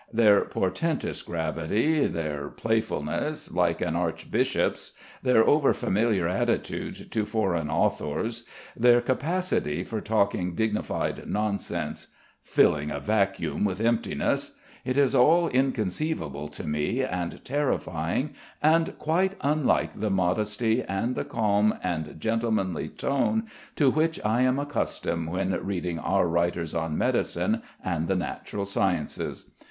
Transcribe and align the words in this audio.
Their 0.11 0.45
portentous 0.45 1.21
gravity, 1.21 2.07
their 2.07 2.49
playfulness, 2.49 3.51
like 3.51 3.81
an 3.81 3.95
archbishop's, 3.95 4.93
their 5.21 5.45
over 5.47 5.75
familiar 5.75 6.27
attitude 6.27 7.11
to 7.11 7.23
foreign 7.23 7.69
authors, 7.69 8.43
their 8.75 8.99
capacity 8.99 9.83
for 9.83 10.01
talking 10.01 10.55
dignified 10.55 11.27
nonsense 11.29 12.07
"filling 12.41 12.89
a 12.89 12.99
vacuum 12.99 13.63
with 13.63 13.79
emptiness" 13.79 14.57
it 14.83 14.97
is 14.97 15.13
all 15.13 15.49
inconceivable 15.49 16.47
to 16.47 16.63
me 16.67 17.03
and 17.03 17.45
terrifying, 17.45 18.33
and 18.59 18.97
quite 18.97 19.35
unlike 19.41 19.93
the 19.93 20.09
modesty 20.09 20.81
and 20.81 21.13
the 21.13 21.25
calm 21.25 21.77
and 21.83 22.19
gentlemanly 22.19 22.89
tone 22.89 23.43
to 23.75 23.91
which 23.91 24.19
I 24.25 24.41
am 24.41 24.57
accustomed 24.57 25.29
when 25.29 25.51
reading 25.63 25.99
our 25.99 26.25
writers 26.27 26.73
on 26.73 26.97
medicine 26.97 27.61
and 27.85 28.07
the 28.07 28.15
natural 28.15 28.65
sciences. 28.65 29.51